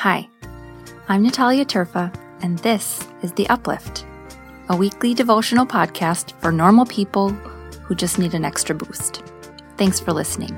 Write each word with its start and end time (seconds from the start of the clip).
Hi, 0.00 0.30
I'm 1.08 1.22
Natalia 1.24 1.66
Terfa, 1.66 2.10
and 2.40 2.58
this 2.60 3.06
is 3.20 3.32
The 3.32 3.46
Uplift, 3.50 4.06
a 4.70 4.74
weekly 4.74 5.12
devotional 5.12 5.66
podcast 5.66 6.32
for 6.40 6.50
normal 6.50 6.86
people 6.86 7.28
who 7.84 7.94
just 7.94 8.18
need 8.18 8.32
an 8.32 8.46
extra 8.46 8.74
boost. 8.74 9.22
Thanks 9.76 10.00
for 10.00 10.14
listening. 10.14 10.56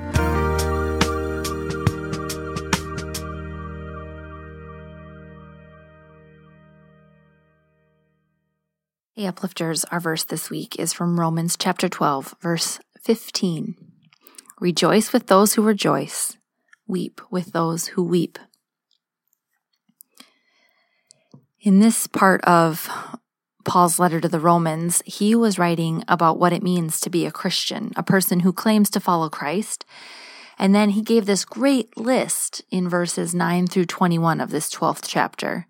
Hey, 9.11 9.25
Uplifters, 9.25 9.83
our 9.91 9.99
verse 9.99 10.23
this 10.23 10.49
week 10.49 10.79
is 10.79 10.93
from 10.93 11.19
Romans 11.19 11.57
chapter 11.59 11.89
12, 11.89 12.35
verse 12.39 12.79
15. 13.01 13.75
Rejoice 14.61 15.11
with 15.11 15.27
those 15.27 15.55
who 15.55 15.61
rejoice, 15.61 16.37
weep 16.87 17.19
with 17.29 17.51
those 17.51 17.87
who 17.87 18.03
weep. 18.03 18.39
In 21.63 21.79
this 21.79 22.07
part 22.07 22.43
of 22.43 22.89
Paul's 23.63 23.97
letter 23.97 24.19
to 24.19 24.27
the 24.27 24.41
Romans, 24.41 25.01
he 25.05 25.33
was 25.33 25.57
writing 25.57 26.03
about 26.09 26.37
what 26.37 26.51
it 26.51 26.61
means 26.61 26.99
to 26.99 27.09
be 27.09 27.25
a 27.25 27.31
Christian, 27.31 27.93
a 27.95 28.03
person 28.03 28.41
who 28.41 28.51
claims 28.51 28.89
to 28.89 28.99
follow 28.99 29.29
Christ. 29.29 29.85
And 30.59 30.75
then 30.75 30.89
he 30.89 31.01
gave 31.01 31.25
this 31.25 31.45
great 31.45 31.95
list 31.95 32.61
in 32.69 32.89
verses 32.89 33.33
9 33.33 33.67
through 33.67 33.85
21 33.85 34.41
of 34.41 34.49
this 34.49 34.69
12th 34.69 35.05
chapter. 35.07 35.65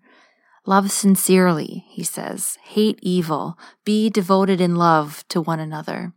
Love 0.66 0.90
sincerely, 0.90 1.84
he 1.90 2.02
says. 2.02 2.58
Hate 2.64 2.98
evil. 3.00 3.56
Be 3.84 4.10
devoted 4.10 4.60
in 4.60 4.74
love 4.74 5.24
to 5.28 5.40
one 5.40 5.60
another. 5.60 6.12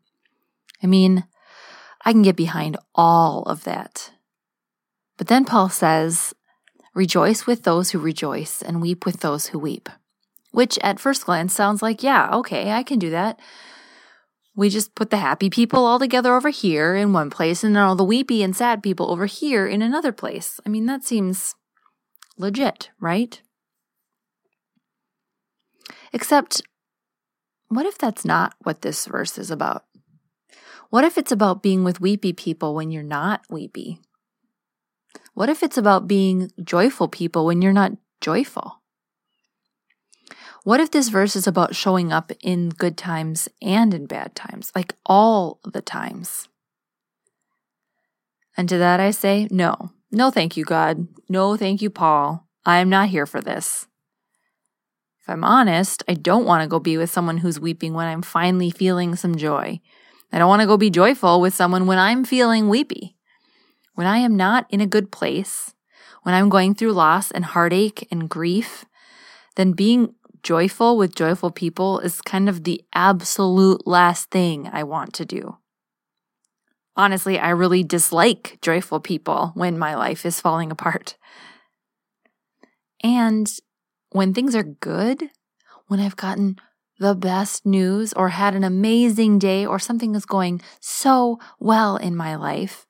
I 0.81 0.87
mean, 0.87 1.25
I 2.03 2.13
can 2.13 2.23
get 2.23 2.35
behind 2.35 2.77
all 2.95 3.43
of 3.43 3.63
that. 3.65 4.09
But 5.17 5.27
then 5.27 5.45
Paul 5.45 5.69
says, 5.69 6.33
Rejoice 6.97 7.45
with 7.45 7.61
those 7.61 7.91
who 7.91 7.99
rejoice 7.99 8.63
and 8.63 8.81
weep 8.81 9.05
with 9.05 9.19
those 9.19 9.45
who 9.45 9.59
weep. 9.59 9.87
Which 10.49 10.79
at 10.81 10.99
first 10.99 11.27
glance 11.27 11.53
sounds 11.53 11.83
like, 11.83 12.01
yeah, 12.01 12.27
okay, 12.33 12.71
I 12.71 12.81
can 12.81 12.97
do 12.97 13.11
that. 13.11 13.39
We 14.55 14.69
just 14.69 14.95
put 14.95 15.11
the 15.11 15.17
happy 15.17 15.51
people 15.51 15.85
all 15.85 15.99
together 15.99 16.33
over 16.33 16.49
here 16.49 16.95
in 16.95 17.13
one 17.13 17.29
place 17.29 17.63
and 17.63 17.75
then 17.75 17.83
all 17.83 17.95
the 17.95 18.03
weepy 18.03 18.41
and 18.41 18.55
sad 18.55 18.81
people 18.81 19.11
over 19.11 19.27
here 19.27 19.67
in 19.67 19.83
another 19.83 20.11
place. 20.11 20.59
I 20.65 20.69
mean, 20.69 20.87
that 20.87 21.03
seems 21.03 21.53
legit, 22.35 22.89
right? 22.99 23.39
Except, 26.11 26.63
what 27.67 27.85
if 27.85 27.99
that's 27.99 28.25
not 28.25 28.55
what 28.63 28.81
this 28.81 29.05
verse 29.05 29.37
is 29.37 29.51
about? 29.51 29.85
What 30.89 31.03
if 31.03 31.19
it's 31.19 31.31
about 31.31 31.61
being 31.61 31.83
with 31.83 32.01
weepy 32.01 32.33
people 32.33 32.73
when 32.73 32.89
you're 32.89 33.03
not 33.03 33.41
weepy? 33.51 33.99
What 35.37 35.49
if 35.49 35.61
it's 35.61 35.77
about 35.77 36.07
being 36.07 36.49
joyful 36.63 37.07
people 37.07 37.45
when 37.45 37.61
you're 37.61 37.71
not 37.71 37.91
joyful? 38.21 38.81
What 40.63 40.79
if 40.79 40.89
this 40.89 41.09
verse 41.09 41.35
is 41.35 41.45
about 41.45 41.75
showing 41.75 42.11
up 42.11 42.31
in 42.41 42.69
good 42.69 42.97
times 42.97 43.47
and 43.61 43.93
in 43.93 44.07
bad 44.07 44.33
times, 44.33 44.71
like 44.73 44.95
all 45.05 45.59
the 45.63 45.83
times? 45.83 46.49
And 48.57 48.67
to 48.67 48.79
that 48.79 48.99
I 48.99 49.11
say, 49.11 49.47
no. 49.51 49.91
No, 50.11 50.31
thank 50.31 50.57
you, 50.57 50.65
God. 50.65 51.07
No, 51.29 51.55
thank 51.55 51.83
you, 51.83 51.91
Paul. 51.91 52.47
I 52.65 52.79
am 52.79 52.89
not 52.89 53.09
here 53.09 53.27
for 53.27 53.39
this. 53.39 53.85
If 55.21 55.29
I'm 55.29 55.43
honest, 55.43 56.01
I 56.07 56.15
don't 56.15 56.45
want 56.45 56.63
to 56.63 56.67
go 56.67 56.79
be 56.79 56.97
with 56.97 57.11
someone 57.11 57.37
who's 57.37 57.59
weeping 57.59 57.93
when 57.93 58.07
I'm 58.07 58.23
finally 58.23 58.71
feeling 58.71 59.15
some 59.15 59.35
joy. 59.35 59.81
I 60.33 60.39
don't 60.39 60.49
want 60.49 60.63
to 60.63 60.67
go 60.67 60.77
be 60.77 60.89
joyful 60.89 61.39
with 61.39 61.53
someone 61.53 61.85
when 61.85 61.99
I'm 61.99 62.25
feeling 62.25 62.69
weepy. 62.69 63.16
When 63.97 64.05
I 64.05 64.19
am 64.19 64.37
not 64.37 64.67
in 64.69 64.79
a 64.79 64.85
good 64.85 65.11
place, 65.11 65.73
when 66.21 66.35
I'm 66.35 66.49
going 66.49 66.75
through 66.75 66.91
loss 66.91 67.31
and 67.31 67.43
heartache 67.43 68.07
and 68.11 68.29
grief, 68.29 68.85
then 69.55 69.71
being 69.71 70.13
joyful 70.43 70.97
with 70.97 71.15
joyful 71.15 71.49
people 71.49 71.97
is 72.01 72.21
kind 72.21 72.47
of 72.47 72.63
the 72.63 72.85
absolute 72.93 73.87
last 73.87 74.29
thing 74.29 74.69
I 74.71 74.83
want 74.83 75.13
to 75.13 75.25
do. 75.25 75.57
Honestly, 76.95 77.39
I 77.39 77.49
really 77.49 77.83
dislike 77.83 78.59
joyful 78.61 78.99
people 78.99 79.51
when 79.55 79.79
my 79.79 79.95
life 79.95 80.27
is 80.27 80.39
falling 80.39 80.69
apart. 80.69 81.17
And 83.03 83.51
when 84.11 84.31
things 84.31 84.53
are 84.53 84.61
good, 84.61 85.31
when 85.87 85.99
I've 85.99 86.15
gotten 86.15 86.57
the 86.99 87.15
best 87.15 87.65
news 87.65 88.13
or 88.13 88.29
had 88.29 88.53
an 88.53 88.63
amazing 88.63 89.39
day 89.39 89.65
or 89.65 89.79
something 89.79 90.13
is 90.13 90.27
going 90.27 90.61
so 90.79 91.39
well 91.59 91.97
in 91.97 92.15
my 92.15 92.35
life, 92.35 92.85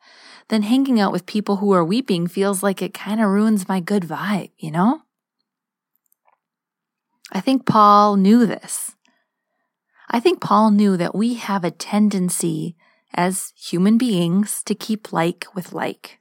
then 0.49 0.63
hanging 0.63 0.99
out 0.99 1.11
with 1.11 1.25
people 1.25 1.57
who 1.57 1.71
are 1.73 1.83
weeping 1.83 2.27
feels 2.27 2.63
like 2.63 2.81
it 2.81 2.93
kind 2.93 3.21
of 3.21 3.29
ruins 3.29 3.67
my 3.67 3.79
good 3.79 4.03
vibe, 4.03 4.51
you 4.57 4.71
know? 4.71 5.01
I 7.31 7.41
think 7.41 7.65
Paul 7.65 8.15
knew 8.15 8.45
this. 8.45 8.95
I 10.09 10.19
think 10.21 10.39
Paul 10.39 10.71
knew 10.71 10.95
that 10.95 11.13
we 11.13 11.33
have 11.33 11.65
a 11.65 11.71
tendency 11.71 12.77
as 13.13 13.51
human 13.57 13.97
beings 13.97 14.63
to 14.63 14.73
keep 14.73 15.11
like 15.11 15.45
with 15.53 15.73
like. 15.73 16.17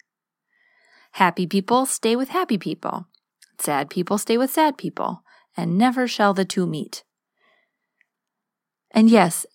Happy 1.13 1.47
people 1.47 1.87
stay 1.87 2.17
with 2.17 2.31
happy 2.31 2.59
people. 2.59 3.07
Sad 3.59 3.89
people 3.89 4.19
stay 4.19 4.37
with 4.37 4.51
sad 4.51 4.77
people, 4.77 5.23
and 5.57 5.79
never 5.79 6.07
shall 6.07 6.35
the 6.35 6.45
two 6.45 6.67
meet. 6.67 7.05
And 8.91 9.09
yes, 9.09 9.47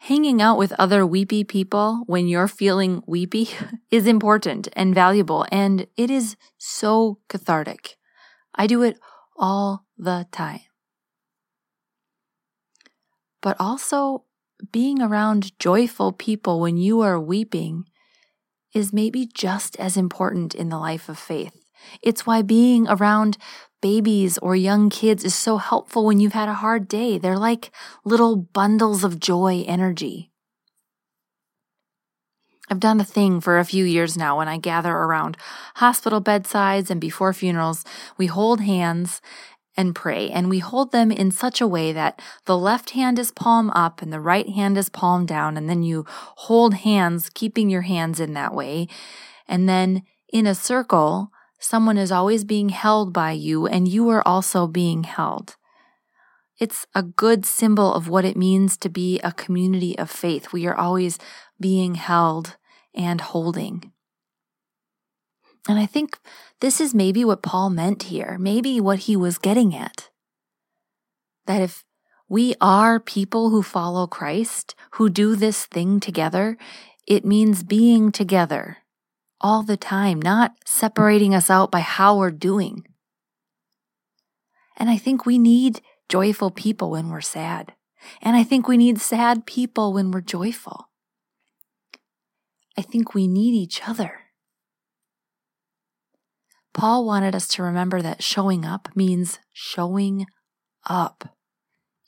hanging 0.00 0.40
out 0.40 0.56
with 0.56 0.72
other 0.78 1.04
weepy 1.04 1.44
people 1.44 2.02
when 2.06 2.26
you're 2.26 2.48
feeling 2.48 3.02
weepy 3.06 3.50
is 3.90 4.06
important 4.06 4.66
and 4.72 4.94
valuable, 4.94 5.46
and 5.52 5.86
it 5.96 6.10
is 6.10 6.36
so 6.56 7.18
cathartic. 7.28 7.96
I 8.54 8.66
do 8.66 8.82
it 8.82 8.98
all 9.36 9.84
the 9.98 10.26
time. 10.32 10.60
But 13.42 13.56
also, 13.60 14.24
being 14.72 15.02
around 15.02 15.58
joyful 15.58 16.12
people 16.12 16.60
when 16.60 16.76
you 16.76 17.00
are 17.02 17.20
weeping 17.20 17.84
is 18.74 18.92
maybe 18.92 19.26
just 19.26 19.76
as 19.76 19.96
important 19.96 20.54
in 20.54 20.70
the 20.70 20.78
life 20.78 21.08
of 21.08 21.18
faith. 21.18 21.59
It's 22.02 22.26
why 22.26 22.42
being 22.42 22.86
around 22.88 23.38
babies 23.80 24.38
or 24.38 24.54
young 24.54 24.90
kids 24.90 25.24
is 25.24 25.34
so 25.34 25.56
helpful 25.56 26.04
when 26.04 26.20
you've 26.20 26.32
had 26.32 26.48
a 26.48 26.54
hard 26.54 26.88
day. 26.88 27.18
They're 27.18 27.38
like 27.38 27.70
little 28.04 28.36
bundles 28.36 29.04
of 29.04 29.20
joy 29.20 29.64
energy. 29.66 30.30
I've 32.70 32.80
done 32.80 33.00
a 33.00 33.04
thing 33.04 33.40
for 33.40 33.58
a 33.58 33.64
few 33.64 33.84
years 33.84 34.16
now 34.16 34.38
when 34.38 34.46
I 34.46 34.56
gather 34.56 34.92
around 34.92 35.36
hospital 35.76 36.20
bedsides 36.20 36.90
and 36.90 37.00
before 37.00 37.32
funerals. 37.32 37.84
We 38.16 38.26
hold 38.26 38.60
hands 38.60 39.20
and 39.76 39.94
pray, 39.94 40.30
and 40.30 40.48
we 40.48 40.58
hold 40.58 40.92
them 40.92 41.10
in 41.10 41.30
such 41.30 41.60
a 41.60 41.66
way 41.66 41.92
that 41.92 42.20
the 42.44 42.56
left 42.56 42.90
hand 42.90 43.18
is 43.18 43.32
palm 43.32 43.70
up 43.70 44.02
and 44.02 44.12
the 44.12 44.20
right 44.20 44.48
hand 44.48 44.78
is 44.78 44.88
palm 44.88 45.26
down, 45.26 45.56
and 45.56 45.68
then 45.68 45.82
you 45.82 46.04
hold 46.08 46.74
hands, 46.74 47.30
keeping 47.32 47.70
your 47.70 47.82
hands 47.82 48.20
in 48.20 48.34
that 48.34 48.54
way. 48.54 48.86
And 49.48 49.68
then 49.68 50.02
in 50.32 50.46
a 50.46 50.54
circle, 50.54 51.32
Someone 51.60 51.98
is 51.98 52.10
always 52.10 52.42
being 52.42 52.70
held 52.70 53.12
by 53.12 53.32
you, 53.32 53.66
and 53.66 53.86
you 53.86 54.08
are 54.08 54.26
also 54.26 54.66
being 54.66 55.04
held. 55.04 55.56
It's 56.58 56.86
a 56.94 57.02
good 57.02 57.44
symbol 57.44 57.92
of 57.92 58.08
what 58.08 58.24
it 58.24 58.36
means 58.36 58.78
to 58.78 58.88
be 58.88 59.20
a 59.20 59.32
community 59.32 59.96
of 59.98 60.10
faith. 60.10 60.54
We 60.54 60.66
are 60.66 60.74
always 60.74 61.18
being 61.60 61.96
held 61.96 62.56
and 62.94 63.20
holding. 63.20 63.92
And 65.68 65.78
I 65.78 65.84
think 65.84 66.18
this 66.60 66.80
is 66.80 66.94
maybe 66.94 67.26
what 67.26 67.42
Paul 67.42 67.68
meant 67.68 68.04
here, 68.04 68.38
maybe 68.40 68.80
what 68.80 69.00
he 69.00 69.14
was 69.14 69.36
getting 69.36 69.76
at. 69.76 70.08
That 71.46 71.60
if 71.60 71.84
we 72.26 72.54
are 72.58 72.98
people 72.98 73.50
who 73.50 73.62
follow 73.62 74.06
Christ, 74.06 74.74
who 74.92 75.10
do 75.10 75.36
this 75.36 75.66
thing 75.66 76.00
together, 76.00 76.56
it 77.06 77.26
means 77.26 77.62
being 77.62 78.12
together 78.12 78.78
all 79.40 79.62
the 79.62 79.76
time, 79.76 80.20
not 80.20 80.52
separating 80.64 81.34
us 81.34 81.50
out 81.50 81.70
by 81.70 81.80
how 81.80 82.16
we're 82.16 82.30
doing. 82.30 82.86
And 84.76 84.90
I 84.90 84.96
think 84.96 85.26
we 85.26 85.38
need 85.38 85.80
joyful 86.08 86.50
people 86.50 86.90
when 86.90 87.08
we're 87.08 87.20
sad. 87.20 87.74
And 88.22 88.36
I 88.36 88.44
think 88.44 88.66
we 88.66 88.76
need 88.76 89.00
sad 89.00 89.46
people 89.46 89.92
when 89.92 90.10
we're 90.10 90.20
joyful. 90.20 90.88
I 92.76 92.82
think 92.82 93.14
we 93.14 93.28
need 93.28 93.54
each 93.54 93.86
other. 93.86 94.20
Paul 96.72 97.04
wanted 97.04 97.34
us 97.34 97.48
to 97.48 97.62
remember 97.62 98.00
that 98.00 98.22
showing 98.22 98.64
up 98.64 98.88
means 98.94 99.38
showing 99.52 100.26
up 100.88 101.36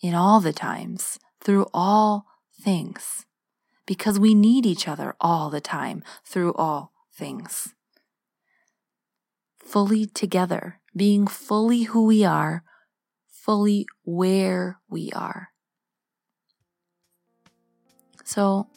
in 0.02 0.14
all 0.14 0.40
the 0.40 0.52
times, 0.52 1.19
through 1.40 1.67
all 1.75 2.26
things, 2.62 3.26
because 3.87 4.19
we 4.19 4.34
need 4.34 4.64
each 4.64 4.88
other 4.88 5.14
all 5.20 5.50
the 5.50 5.61
time, 5.61 6.02
through 6.25 6.55
all 6.55 6.92
things. 7.14 7.75
Fully 9.61 10.06
together, 10.06 10.81
being 10.97 11.26
fully 11.26 11.85
who 11.85 12.05
we 12.05 12.25
are, 12.25 12.64
fully 13.29 13.87
where 14.05 14.79
we 14.88 15.11
are. 15.12 15.49
So 18.25 18.69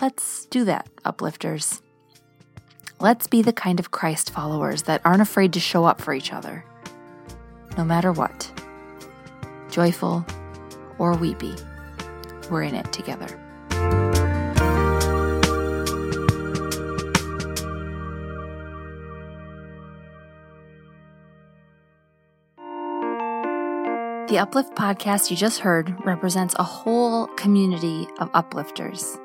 let's 0.00 0.46
do 0.46 0.64
that, 0.64 0.88
uplifters. 1.04 1.80
Let's 3.00 3.26
be 3.26 3.42
the 3.42 3.52
kind 3.52 3.80
of 3.80 3.90
Christ 3.90 4.30
followers 4.30 4.84
that 4.84 5.02
aren't 5.04 5.22
afraid 5.22 5.52
to 5.54 5.60
show 5.60 5.84
up 5.84 6.00
for 6.00 6.14
each 6.14 6.32
other, 6.32 6.64
no 7.76 7.84
matter 7.84 8.12
what. 8.12 8.50
Joyful 9.70 10.24
or 10.98 11.16
weepy, 11.16 11.54
we're 12.50 12.62
in 12.62 12.74
it 12.74 12.92
together. 12.92 13.43
The 24.26 24.38
Uplift 24.38 24.74
podcast 24.74 25.30
you 25.30 25.36
just 25.36 25.60
heard 25.60 25.94
represents 26.02 26.54
a 26.58 26.62
whole 26.62 27.26
community 27.36 28.08
of 28.18 28.30
uplifters. 28.32 29.18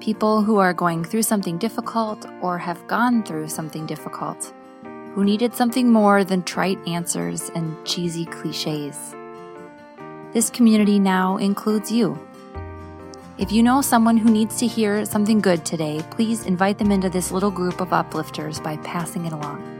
People 0.00 0.42
who 0.42 0.58
are 0.58 0.74
going 0.74 1.04
through 1.04 1.22
something 1.22 1.56
difficult 1.56 2.26
or 2.42 2.58
have 2.58 2.84
gone 2.88 3.22
through 3.22 3.46
something 3.46 3.86
difficult, 3.86 4.52
who 5.14 5.22
needed 5.22 5.54
something 5.54 5.92
more 5.92 6.24
than 6.24 6.42
trite 6.42 6.84
answers 6.88 7.48
and 7.54 7.76
cheesy 7.86 8.24
cliches. 8.24 9.14
This 10.32 10.50
community 10.50 10.98
now 10.98 11.36
includes 11.36 11.92
you. 11.92 12.18
If 13.38 13.52
you 13.52 13.62
know 13.62 13.80
someone 13.82 14.16
who 14.16 14.32
needs 14.32 14.56
to 14.58 14.66
hear 14.66 15.04
something 15.04 15.40
good 15.40 15.64
today, 15.64 16.00
please 16.10 16.44
invite 16.44 16.78
them 16.78 16.90
into 16.90 17.08
this 17.08 17.30
little 17.30 17.52
group 17.52 17.80
of 17.80 17.92
uplifters 17.92 18.60
by 18.60 18.78
passing 18.78 19.26
it 19.26 19.32
along. 19.32 19.79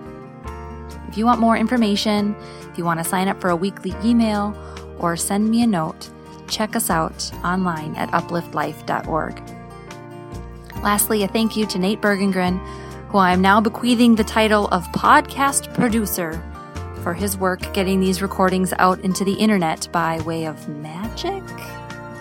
If 1.10 1.18
you 1.18 1.26
want 1.26 1.40
more 1.40 1.56
information, 1.56 2.36
if 2.70 2.78
you 2.78 2.84
want 2.84 3.00
to 3.00 3.04
sign 3.04 3.26
up 3.26 3.40
for 3.40 3.50
a 3.50 3.56
weekly 3.56 3.94
email, 4.04 4.56
or 4.98 5.16
send 5.16 5.50
me 5.50 5.62
a 5.62 5.66
note, 5.66 6.08
check 6.48 6.76
us 6.76 6.88
out 6.88 7.30
online 7.44 7.96
at 7.96 8.10
upliftlife.org. 8.10 9.42
Lastly, 10.82 11.24
a 11.24 11.28
thank 11.28 11.56
you 11.56 11.66
to 11.66 11.78
Nate 11.78 12.00
Bergengren, 12.00 12.58
who 13.08 13.18
I 13.18 13.32
am 13.32 13.42
now 13.42 13.60
bequeathing 13.60 14.14
the 14.14 14.24
title 14.24 14.68
of 14.68 14.84
podcast 14.92 15.74
producer 15.74 16.40
for 17.02 17.12
his 17.12 17.36
work 17.36 17.72
getting 17.74 17.98
these 17.98 18.22
recordings 18.22 18.72
out 18.78 19.00
into 19.00 19.24
the 19.24 19.34
internet 19.34 19.88
by 19.90 20.20
way 20.20 20.44
of 20.44 20.68
magic. 20.68 21.42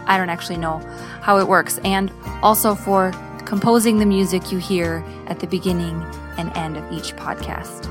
I 0.08 0.18
don't 0.18 0.30
actually 0.30 0.58
know 0.58 0.80
how 1.22 1.38
it 1.38 1.48
works, 1.48 1.78
and 1.84 2.12
also 2.42 2.74
for 2.74 3.12
composing 3.46 4.00
the 4.00 4.06
music 4.06 4.52
you 4.52 4.58
hear 4.58 5.04
at 5.28 5.40
the 5.40 5.48
beginning 5.48 6.02
and 6.38 6.56
end 6.58 6.78
of 6.78 6.92
each 6.92 7.16
podcast. 7.16 7.86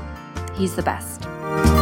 He's 0.59 0.75
the 0.75 0.83
best. 0.83 1.78